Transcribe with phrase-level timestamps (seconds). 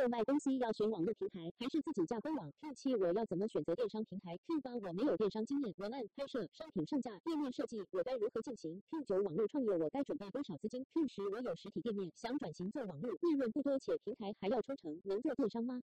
[0.00, 15.78] 六卖东西要选网络平台还是自己架官网？Q 七我要怎么选择电商平台？Q 八我没有电商经验，文案拍摄、商品上架、页面设计，我该如何进行？Q 九网络创业我该准备多少资金？Q 十我有实体店面，想转型做网络，利润不多且平台还要抽成，能做电商吗？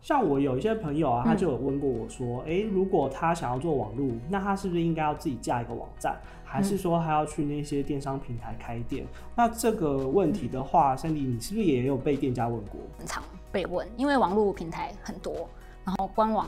[0.00, 6.20] 像我有一些朋友啊，他就有问过我说，哎、嗯，如果他想要做网络，那他是不是应该要自己架一个网站，
[6.54, 9.02] 还是说还要去那些电商平台开店？
[9.02, 12.80] 嗯、那这个问题的话，Sandy，你是不是也有被店家问过？
[12.96, 15.48] 很常被问，因为网络平台很多，
[15.84, 16.46] 然后官网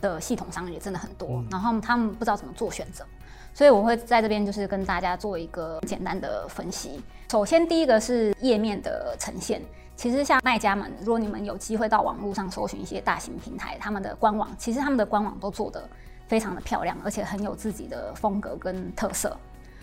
[0.00, 3.04] 的系统商也真的很多，嗯、然后他们不知道怎么做选择，
[3.52, 7.02] 所以我会在这边就是跟大家做一个简单的分析。
[7.28, 9.60] 首先，第一个是页面的呈现。
[9.96, 15.90] 其实像卖家们，如果你们有机会到网络上搜寻一些大型平台，他们的官网，其实他们的官网都做得
[16.28, 19.36] 非常的漂亮，而且很有自己的风格跟特色。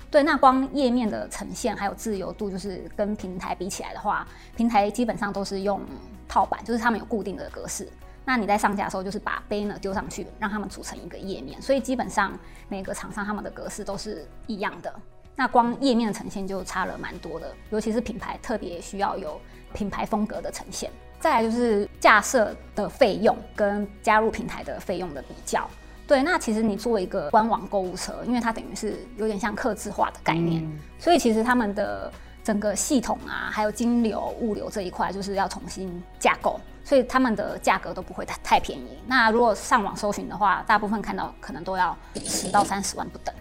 [0.09, 5.81] 对，那光页面的呈现还有自由度，就是跟平台比起来的话，平台基本上都是用
[6.27, 7.89] 套版，就是他们有固定的格式。
[8.23, 12.31] 那你在上架的时候，就是把 banner 丢上去，让他们组成一个页面，所以基本上
[12.69, 14.93] 每个厂商他们的格式都是一样的。
[15.35, 19.39] 那光页面的呈现就差了蛮多的，尤其是品牌特别需要有
[19.73, 20.89] 品牌风格的呈现。
[21.19, 25.69] 再来就是架设的费用跟加入平台的费用的比较。
[26.07, 32.11] 对，那其实你做一个官网购物车，因为它等于是有点像客制化的概念，嗯、所以其实他们的
[32.43, 38.99] 整个系统啊，还有金流、物流这一块，就是要重新架构，所以他们的价格都不会太太便宜。
[39.07, 43.33] 那如果上网搜寻的话，大部分看到可能都要十到三十万不等。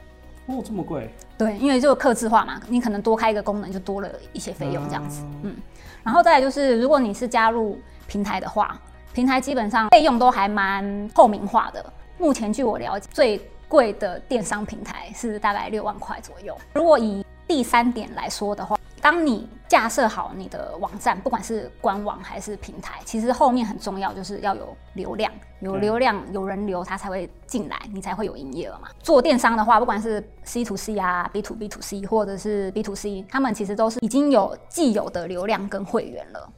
[0.46, 1.10] 哦，这么贵？
[1.36, 5.22] 对，因为就客制化嘛，你可能多开一个功能就多了一些费用这样子。
[5.22, 5.56] 嗯，嗯，
[6.02, 8.78] 然后再来就是，如果你是加入平台的话，
[9.12, 11.92] 平台基本上费用都还蛮透明化的。
[12.18, 16.56] 目前据我了解，最贵的电商平台是大概六万块左右。
[16.74, 28.88] 如果以第三点来说的话，当你架设好你的网站，不管是官网还是平台，其实后面很重要，就是要有流量，有流量，有人流，它才会进来，你才会有营业额嘛。
[29.00, 36.48] 做电商的话，不管是 C to C 啊，B to B to C，或者是 B to C，他们其实都是已经有既有的流量跟会员了。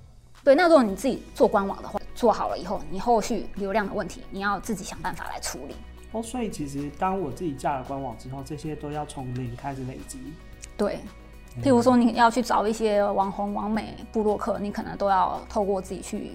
[0.44, 5.76] 对，那如果你自己做官网的话，做好了以后，你后续流量的问题，你要自己想办法来处理。
[6.10, 10.18] 哦，所以其实当我自己架了官网之后，这些都要从零开始累积。
[10.76, 10.98] 对。
[11.62, 16.32] 譬如说，你要去找一些网红、网美、部落客，你可能都要透过自己去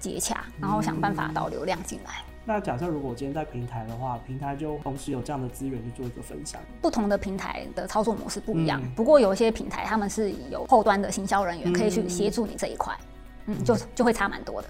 [0.00, 2.24] 接洽，然后想办法导流量进来。
[2.26, 2.34] 嗯。
[2.44, 6.60] 那假设如果我今天在平台的话，平台就同时有这样的资源去做一个分享。
[6.82, 12.92] 不同的平台的操作模式不一样，嗯、不过有一些平台他们是有后端的行销人员可以去协助你这一块，
[13.46, 14.68] 嗯，嗯，就就会差蛮多的。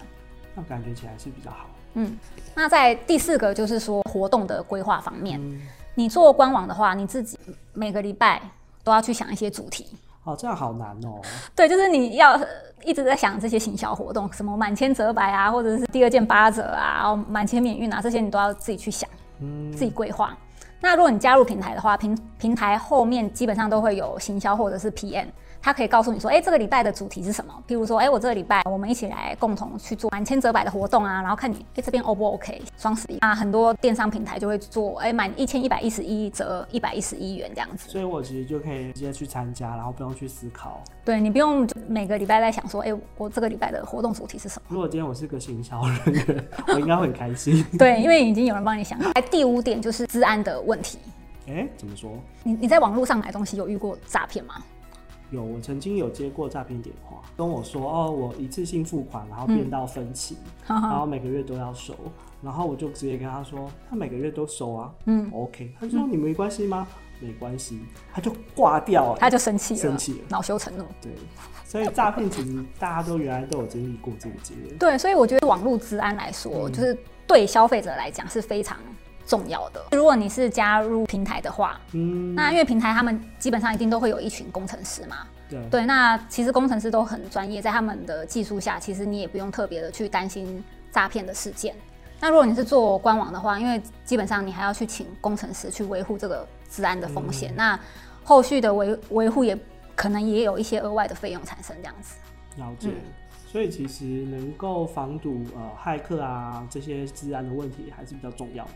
[0.54, 1.66] 那感觉起来是比较好。
[1.94, 2.16] 嗯，
[2.54, 5.60] 那在第四个就是说活动的规划方面，嗯、
[5.94, 7.38] 你做官网的话，你自己
[7.72, 8.40] 每个礼拜。
[8.84, 11.18] 都要去想一些主题哦，这样好难哦。
[11.56, 12.38] 对，就是你要
[12.84, 19.08] 一直在想这些行销活动，什么满千折百啊，或者是第二件八折啊，满千免运啊，这些你都要自己去想，
[19.40, 20.36] 嗯，自己规划。
[20.82, 25.28] 那如果你加入平台的话，平平台后面基本上都会有行销或者是 PM。
[25.64, 27.54] 他可以告诉你说，哎、欸，这个礼拜的主题是什么？
[27.66, 32.60] 譬如说，哎、欸，我这个礼拜我们一起来共同去做满千折百的活动啊，然后看你，哎、欸，这边 O 不 OK？
[32.76, 37.88] 双十一啊，很多电商平台就会做，哎、欸，满一千一百一十一折一百一十一元这样子。
[37.88, 40.82] 所以我其实就可以直接去参加，然后不用去思考。
[41.02, 44.66] 对，你不用每个礼拜在想说，哎、欸，我这个礼拜的活动主题是什么？
[44.68, 47.64] 如果今天我是个行销人员， 我应该会很开心。
[47.78, 49.10] 对，因为已经有人帮你想好。
[49.30, 50.98] 第五点就是治安的问题。
[51.46, 52.10] 哎、欸，怎么说？
[52.42, 54.56] 你你在网络上买东西有遇过诈骗吗？
[55.34, 61.94] 有，我曾经有接过诈骗电话，跟我说哦，我一次性付款，然后变到分期， 嗯、然后每个月都要收，
[62.42, 66.86] 然后我就直接跟他说，他每个月都收啊，嗯，OK，他说你没关系吗？
[67.20, 67.80] 嗯、没关系，
[68.12, 70.84] 他就挂掉了，他就生气了，生气了，恼羞成怒。
[71.02, 71.12] 对，
[71.64, 74.78] 所以诈骗其实大家都原来都有经历过这个经验。
[74.78, 76.96] 对，所以我觉得网络治安来说，嗯、就是
[77.26, 78.78] 对消费者来讲是非常。
[79.26, 90.62] 重要的，如果你是加入平台的话，嗯，那因为平台他们基本上一定都会有一群工程师嘛，对，对，那其实工程师都很专业，在他们的技术下，其实你也不用特别的去担心
[90.92, 91.74] 诈骗的事件。
[92.20, 97.80] 那如果你是做官网的话，因为基本上你还要去请工程师去维护这个治安的风险，嗯、那
[98.22, 99.58] 后续的维维护也
[99.94, 102.14] 可能也有一些额外的费用产生，这样子。
[102.56, 102.94] 了解，嗯、
[103.46, 108.70] 所以其实能够防堵呃骇客啊这些治安的问题还是比较重要的。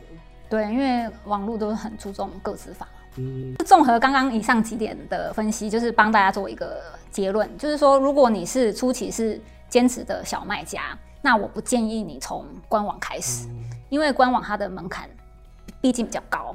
[0.49, 2.89] 对，因为网络都是很注重个资法。
[3.17, 6.81] 嗯，综合刚刚以上几点的分析，就是帮大家做一个
[7.11, 15.09] 结论，就是说，如果你是初期是兼职的小卖家，那我不建议你从官网开始，嗯、因为官网它的门槛
[15.81, 16.55] 毕竟比较高。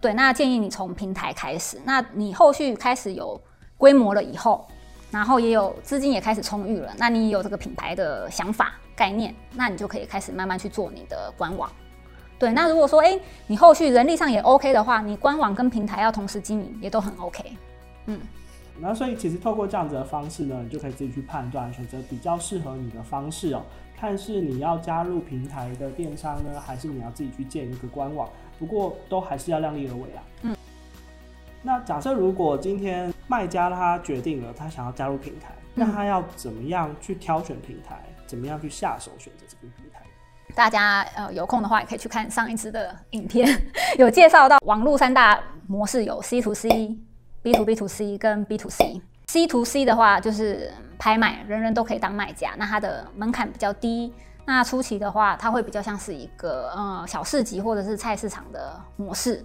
[0.00, 1.78] 对，那建议你从平台开始。
[1.84, 3.38] 那你后续开始有
[3.76, 4.66] 规模了以后，
[5.10, 11.70] 然后也有资金也开始充裕了，那你有这个品牌的想法概念，那你就可以开始慢慢去做你的官网。
[12.40, 17.44] 对，那如果说哎，你后续人力上也 OK 的话，你官网跟平台要同时经营也都很 OK。
[18.06, 18.18] 嗯。
[18.80, 23.62] 那所以其实透过这样子的方式呢，你就可以自己去判断，选择比较适合你的方式哦。
[23.94, 28.26] 看是你要加入平台的电商呢，还是你要自己去建一个官网。
[28.58, 30.22] 不过都还是要量力而为啊。
[30.44, 30.56] 嗯。
[31.62, 38.02] 那假设如果今天卖家他决定了他想要加入平台，嗯、那他要怎么样去挑选平台？
[38.26, 40.00] 怎么样去下手选择这个平台？
[40.54, 43.46] 大家呃有空的话也可以去看上一支的影片，
[43.98, 46.96] 有介绍到网络三大模式有 C to C。
[47.42, 49.00] B to B to C 跟 B to C。
[49.28, 54.12] C to C 的话就是拍卖，人人都可以当卖家，那它的门槛比较低。
[54.44, 59.42] 那初期的话，它会比较像是一个呃小市集或者是菜市场的模式。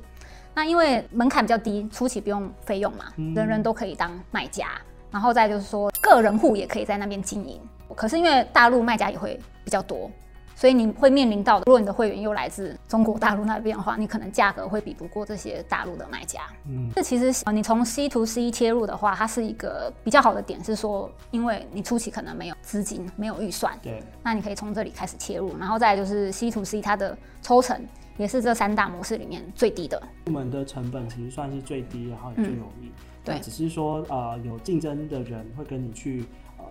[0.53, 4.67] 那因为门槛比较低，初期不用费用嘛，人人都可以当卖家。
[5.09, 7.61] 然后再就是说，个人户也可以在那边经营。
[7.95, 10.11] 可是因为大陆卖家也会比较多。
[10.55, 16.41] 所以你会面临到的，如果你的会员又来自中国大陆那边的话，你可能价格会比不过这些大陆的卖家。
[16.67, 27.77] 嗯，这其实你从 C to C 切入的话，它是一个比较好的点，是说，因为你初期可能没有资金，没有预算，对，那你可以从这里开始切入，然后再来就是 C to C，它的抽成
[28.15, 30.01] 也是这三大模式里面最低的。
[30.25, 32.85] 入门的成本其实算是最低，然后也最容易。
[32.85, 32.91] 嗯、
[33.25, 36.25] 对，只是说呃，有竞争的人会跟你去。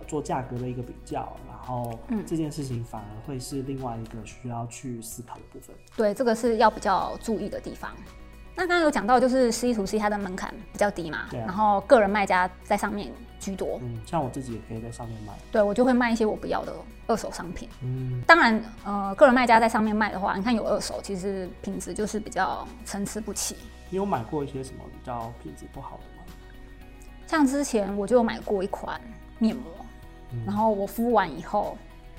[0.07, 5.75] 做价格的一个比较，然后这件事情反而会是另外一个需要去思考的部分。
[5.95, 7.91] 对，这个是要比较注意的地方。
[8.57, 13.77] 那刚刚有讲到，就是 C to C 它的门槛比较低嘛，对啊，然后个人卖家在上面居多。
[13.81, 15.33] 嗯，像我自己也可以在上面卖。
[15.51, 16.73] 对，我就会卖一些我不要的
[17.05, 17.67] 二手商品。
[17.81, 23.57] 嗯，当然，呃，个人卖家在上面卖的话，你看有二手，其实品质就是比较参差不齐。
[23.89, 26.23] 你有买过一些什么比较品质不好的吗？
[27.27, 28.99] 像之前我就有买过一款
[29.39, 29.65] 面膜。
[30.45, 31.77] 然后我敷完以后，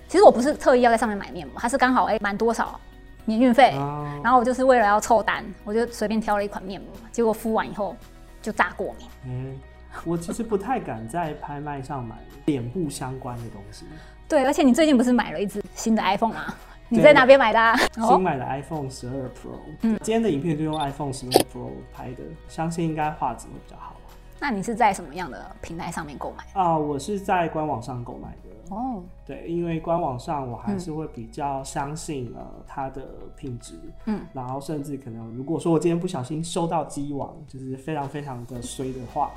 [0.09, 2.81] 其实我不是特意要在上面买面膜，它是刚好哎满多少
[3.27, 7.95] 免运费，啊、然后我就是为了要凑单，我就随便挑了一款面膜，结果敷完以后
[8.41, 9.07] 就炸过敏。
[9.27, 9.59] 嗯，
[10.07, 12.17] 我其实不太敢在拍卖上买
[12.47, 13.85] 脸部相关的东西。
[14.27, 16.55] 对，而且你最近不是买了一支新的 iPhone 吗？
[16.89, 17.77] 你在哪边买的、啊？
[18.09, 19.59] 新买的 iPhone 十二 Pro。
[19.83, 23.95] 嗯，今天的影片就用 iPhone 十二 Pro 拍的，相信应该画质会比较好。
[24.39, 26.73] 那你是在什么样的平台上面购买啊？
[26.73, 28.75] 呃，我是在官网上购买的。
[28.75, 33.03] 哦，对，因为官网上我还是会比较相信呃它的
[33.37, 33.75] 品质。
[34.07, 39.31] 嗯，然后甚至可能如果说我今天不小心收到机网，就是非常非常的衰的话。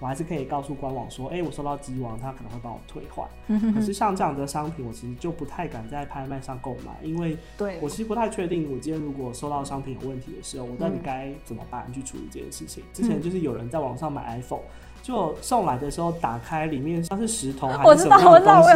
[0.00, 3.28] 我还是可以告诉官网说，哎、欸，我收到机王，他可能会帮我退换。
[3.74, 12.82] 可是像这样的商品，我其实就不太敢在拍卖上购买，因为对我其实不太确定，我今天如果收到商品有问题的时候，我到底该怎么办去处理这件事情。
[12.84, 14.60] 嗯、之前就是有人在网上买 iPhone。
[15.02, 18.70] 就送来的时候，打开里面像是石头还是什么样的东西？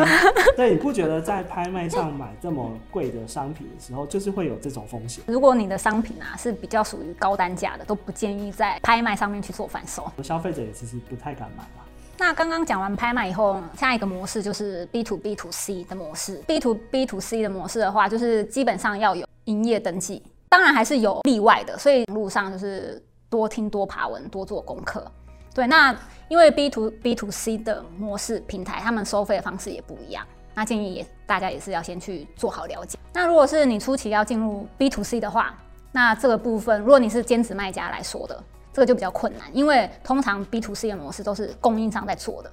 [0.56, 5.24] 对，你不觉得在拍卖上买这么贵的商品的时候，就是会有这种风险？
[5.26, 10.08] 如果你的商品啊是比较属于高单价的，都不建议在拍卖上面去做贩售。
[10.22, 11.84] 消费者也其实不太敢买吧。
[12.16, 16.36] 那刚刚讲完拍卖以后，下一个模式就是 B to B to C 的模式。
[16.46, 25.04] B to B to C 的模式的话，就是基本上要有营业登记，当然还是有例外的，所以路上就是多听多爬文，多做功课。
[25.52, 25.96] 对，那
[26.28, 30.24] 因为 B to B to C 的模式平台，他们收费的方式也不一样。
[30.54, 32.98] 那建议也大家也是要先去做好了解。
[33.14, 35.54] 那如果是你初期要进入 B to C 的话，
[35.90, 42.52] 那这个部分如果你是兼职卖家来说的，这个就比较困难，因为通常 B to C 的模式都是供应商在做的。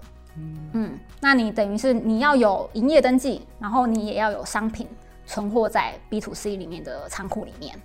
[0.73, 4.87] 嗯，那你等于是你要有营业登记，然后你也要有商品
[5.25, 7.75] 存货在 B to C 里面的仓库里面。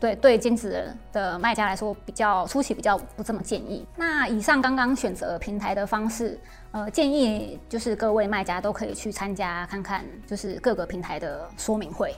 [0.00, 3.86] 对对，兼职的卖家来说，比较初期比较不这么建议。
[3.94, 6.40] 那以上刚刚选择平台的方式，
[6.72, 12.16] 呃，建议就是各位卖家都可以去参加看看，就是各个平台的说明会。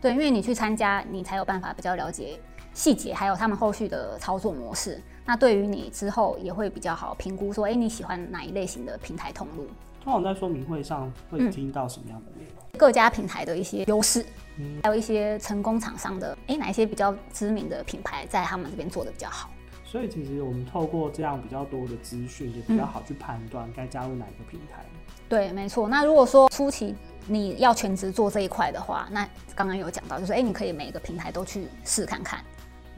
[0.00, 2.38] 对，因为你去参加，你才有办法比较了解
[2.76, 5.00] 细节，还有他们后续的操作模式。
[5.24, 9.66] 那对于你之后也会比较好评估，说，哎，你喜欢哪一类型的平台通路？
[10.04, 12.62] 通常在说明会上会听到什么样的内容？
[12.78, 14.24] 各家平台的一些优势。
[14.58, 19.48] 嗯、还有一些成功厂商的，哎，哪一些比较知名的品牌在他们这边做的比较好？
[19.84, 24.84] 所以其实我们透过这样比较多的资讯，也比较好去判断该加入哪一个平台。
[24.92, 25.88] 嗯、对，没错。
[25.88, 26.94] 那如果说初期
[27.26, 32.40] 你要全职做这一块的话，那刚刚有讲到，就是哎，你可以每个平台都去试看看，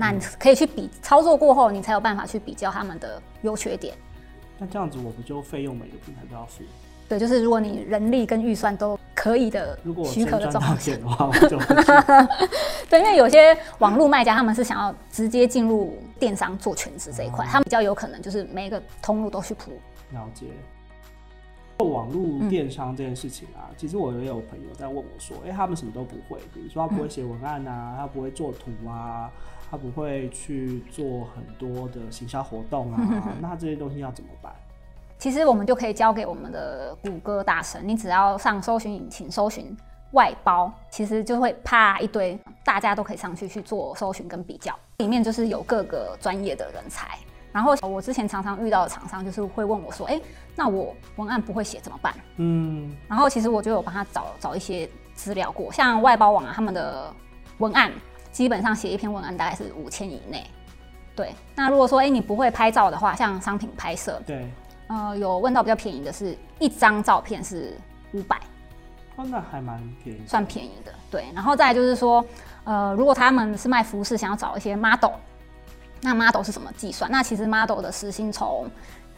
[0.00, 3.94] 那你可以去比操作过后，你才有办法去比较他们的优缺点。
[4.56, 6.62] 那这样子，我不就费用每个平台都要付？
[7.08, 11.30] 对，就是如果你人力跟预算都可以的，如果许可的状况的话，
[12.88, 19.72] 对，因为有些网络卖家他们是想要直接进入电商做全职这一块，嗯、他们比较有可能就是每一个通路都去铺，
[20.12, 20.46] 了解。
[21.78, 29.30] 做网络电商这件事情啊，嗯、其实我也有朋友在问我说：“哎、欸，他们什么都不会，比如说他不会写文案啊，嗯、他不会做图啊，
[29.70, 34.52] 他不会去做很多的行销活动啊，嗯、 那这些东西要怎么办？”
[35.18, 39.76] 其实我们就可以交给我们的谷歌大神，你只要上搜寻引擎搜寻
[40.12, 47.18] 外包，其实就会啪一堆，大家都可以上去去做搜寻跟比较，里面就是有各个专业的人才。
[47.50, 50.20] 然后我之前常常遇到的厂商就是会问我说：“哎，
[50.54, 57.12] 那我文案不会写怎么办？”嗯，然后其实我就有帮他找找一些资料过，像外包网啊，他们的
[57.56, 57.90] 文案
[58.32, 60.46] 基本上写一篇文案大概是五千以内。
[61.16, 64.48] 对，那如果说哎你不会拍照的话，像商品拍摄，对，
[64.86, 67.76] 呃，有问到比较便宜的是一张照片是
[68.12, 68.36] 五百，
[69.16, 70.92] 哦，那还蛮便宜，算便宜的。
[71.10, 72.24] 对，然后再来就是说，
[72.64, 75.12] 呃，如果他们是卖服饰，想要找一些 model。
[76.00, 77.10] 那 model 是怎么计算？
[77.10, 78.70] 那其实 model 的时薪从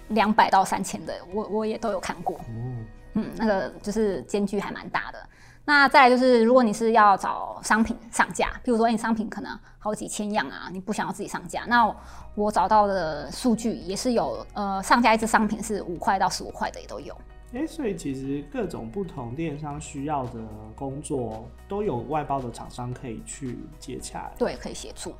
[0.09, 2.41] 两百到三千的，我我也都有看过。
[2.49, 5.19] 嗯，嗯，那个就是间距还蛮大的。
[5.65, 11.95] 那再来就是，如果你是要找商品上架，譬如说你商品可能好几千样啊，你不想要自己上架，那
[12.35, 17.15] 我找到的数据也是有，呃，上架一支商品是五块到十五块的也都有。
[17.53, 20.41] 哎、欸，所以其实各种不同电商需要的
[20.75, 24.31] 工作都有外包的厂商可以去接洽。
[24.39, 25.15] 对，可以协助。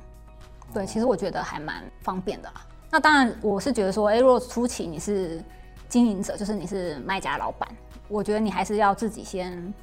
[0.73, 2.65] 对，其实我觉得还蛮方便的啦。
[2.89, 5.43] 那当然，我是觉得说，哎，如果初期你是
[5.89, 7.69] 经营者，就是你是卖家老板，
[8.07, 9.73] 我觉得你还是要自己先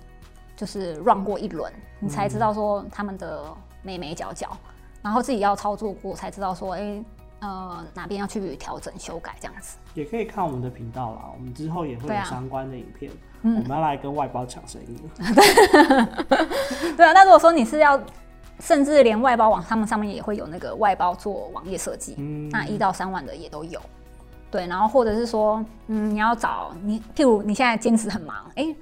[0.58, 3.44] 就是 run 过一轮，你才知道说他们的
[3.82, 4.54] 眉眉角角，
[5.00, 7.02] 然后自己要操作过，才知道说，哎，
[7.38, 9.78] 呃，哪边要去调整修改这样子。
[9.94, 13.10] 也可以看我们的频道啦，我们之后也会有相关的影片，
[13.42, 14.98] 我们要来跟外包抢生意。
[16.96, 17.98] 对啊，那如果说你是要。
[18.60, 23.80] 甚至连外包网，他们上面也会有那个外包做网页设计，嗯、那一到三万的也都有。
[24.50, 28.76] 对，然后或者是说，嗯，你要找你，譬如你现在兼职很忙，哎、欸，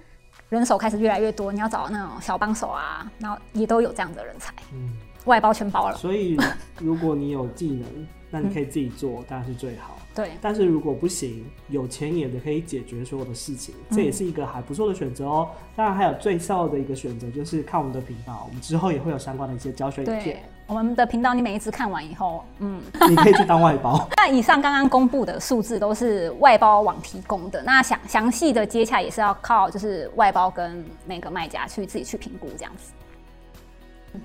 [0.48, 4.92] 人手开始越来越多，你要找那种小帮手啊，然后也都有这样的人才，嗯，
[5.24, 5.96] 外包全包了。
[5.96, 6.36] 所以，
[6.78, 9.96] 如果你有技能，那你可以自己做，当然是最好。
[10.14, 15.48] 对，但是如果不行，有钱也可以解决所有的事情，这也是一个还不错的选择哦。
[15.50, 20.42] 嗯、当然还有最少的一个选择就是看我们的频道，我们之后也会有相关的一些教学影片。
[20.66, 24.08] 对，我们的频道你每一次看完以后，嗯，你可以去当外包。
[24.16, 32.92] 那以上刚刚公布的数字都是外包网提供的，那详详细的接洽也是要靠就是外包跟每个卖家去自己去评估这样子。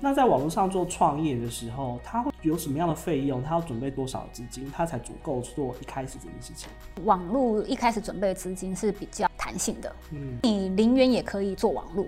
[0.00, 3.42] 那在网络上做创业的时候，他会有什么样的费用？
[3.42, 6.70] 他要准备多少资金，他才足够做一开始这件事情？
[7.04, 12.06] 网络一开始准备的资金是比较弹性的，嗯，你零元也可以做网络。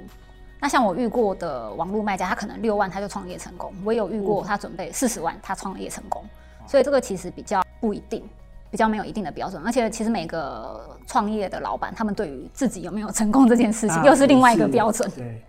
[0.65, 3.71] 那像我遇过的网络卖家，他可能六万他就创业成功。
[3.85, 6.25] 我也有遇过他准备四十万他创业成功，
[6.67, 8.27] 所以这个其实比较不一定，
[8.71, 9.63] 比较没有一定的标准。
[9.63, 15.07] 而且其实每个创业的老板，他们对于自己有没有成功这件事情，又是另外一个标准。
[15.11, 15.43] 对。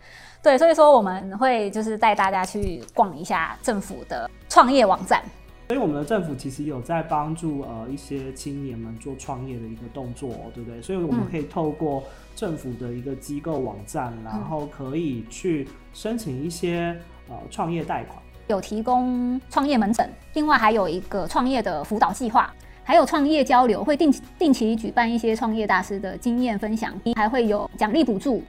[0.44, 5.24] 对，所以说我们会就是带大家去逛一下政府的创业网站。
[5.68, 10.80] 所以我们的政府其实有在帮助呃一些青年们做创业的一个动作，对不对？
[10.80, 12.04] 所以我们可以透过
[12.36, 16.96] 政府的一个机构网站，嗯、然后可以去申请一些
[17.28, 18.18] 呃创业贷款，
[18.48, 22.54] 有提供创业门诊，另外还有一个创业的辅导计划，
[22.84, 28.44] 还有创业交流，会定期定期举办一些创业大师的经验分享，还会有奖励补助。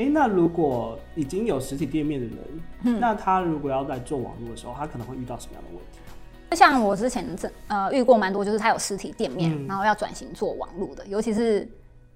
[0.00, 2.38] 哎，那如果已经有实体店面的人，
[2.84, 5.98] 嗯、那他如果要在做网络的时候，他可能会遇到什么样的问题？
[6.50, 11.68] 就像我之前这呃遇过蛮多，就是他有实体店面，嗯、然后要转型做网络的，尤其是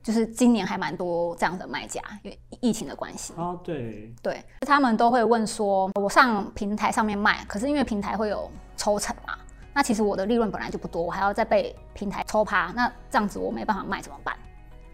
[0.02, 3.34] 就是今年还蛮多这样的卖家，因为疫情的关系。
[3.36, 9.34] 哦，对对，他们都会问说，我上平台上面卖，可是因为平台会有抽成嘛，
[9.74, 14.34] 那其实我的利润本来就不多，我还要再被平台抽趴，那这样子我没办法卖怎么办？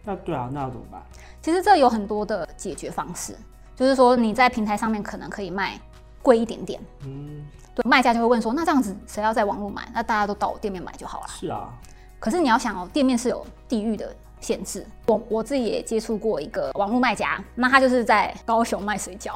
[0.04, 1.02] 那对啊，那要怎么办？
[1.42, 3.34] 其实这有很多的解决方式，
[3.74, 5.80] 就是说你在平台上面可能可以卖
[6.22, 9.88] 贵一点点，嗯，对，卖家就会问说，那这样子谁要在网络买？
[9.94, 11.26] 那大家都到我店面买就好了。
[11.28, 11.72] 是啊，
[12.18, 14.86] 可是你要想哦，店面是有地域的限制。
[15.06, 19.32] 我我自己也接触过一个网络卖家，那他就是在高雄卖水饺，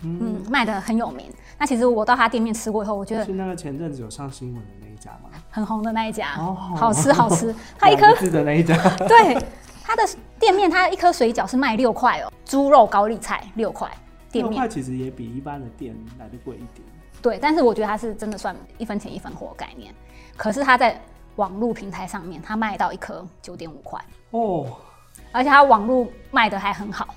[0.00, 1.32] 嗯，嗯，卖的很有名。
[1.56, 5.30] 那其实我到他店面吃过以后，我觉得是那个前阵子有上新闻的那一家吗？
[5.50, 7.54] 很红的那一家，哦，好吃好吃。
[7.78, 9.38] 他一颗的那一家， 对。
[9.94, 13.88] 他的店面，它一颗水饺是卖六块哦，猪肉高丽菜六块，
[14.28, 16.84] 店面其实也比一般的店来的贵一点。
[17.22, 19.94] 对，但是我觉得它是真的算一分钱一分货概念。
[20.36, 21.00] 可是它在
[21.36, 24.66] 网络平台上面，它卖到一颗九点五块哦，
[25.30, 27.14] 而且它网络卖的还很好。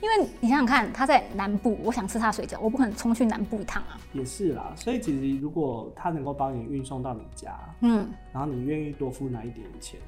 [0.00, 3.98] 因为你想想看，他在南部，我想吃他水饺，我不可能冲去南部一趟啊。
[4.12, 9.98] 也是啦，所以其实如果他能够帮你运送到你家，嗯，然后你愿意多付那一点钱，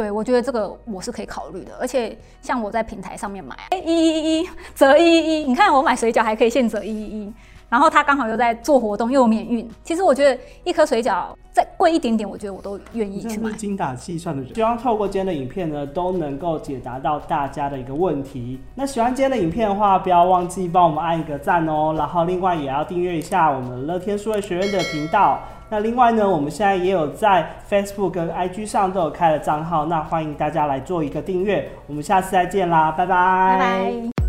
[0.00, 1.76] 对，我觉得这个我是可以考虑的。
[1.78, 7.32] 而且像我在平台上面买，哎，一一一折一一一，你看我买水饺还可以现折一一一。
[7.70, 9.66] 然后他刚好又在做活动，又有免运。
[9.82, 13.52] 其实我觉得一颗水饺再贵一点点，我觉得我都愿意去买。
[13.52, 18.60] 精打细算的人，希望透过今天的影片呢，都能够解答到大家的一个问题。
[18.74, 21.94] 那喜欢今天的影片的话，不要忘记帮我们按一个赞哦。
[21.96, 25.38] 然后另外也要订阅一下我们乐天数位学院的频道。
[25.72, 31.70] 那另外呢，我们现在也有在 Facebook 跟 IG 上都有开了账号，那欢迎大家来做一个订阅。
[31.86, 33.56] 我们下次再见啦，拜拜。
[33.56, 34.19] 拜拜。